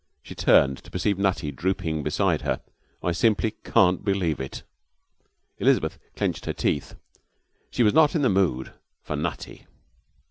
She 0.23 0.33
turned, 0.33 0.79
to 0.79 0.89
perceive 0.89 1.19
Nutty 1.19 1.51
drooping 1.51 2.01
beside 2.01 2.41
her. 2.41 2.61
'I 3.03 3.11
simply 3.11 3.51
can't 3.63 4.03
believe 4.03 4.39
it!' 4.39 4.63
Elizabeth 5.59 5.99
clenched 6.15 6.45
her 6.47 6.53
teeth. 6.53 6.95
She 7.69 7.83
was 7.83 7.93
not 7.93 8.15
in 8.15 8.23
the 8.23 8.27
mood 8.27 8.73
for 9.03 9.15
Nutty. 9.15 9.67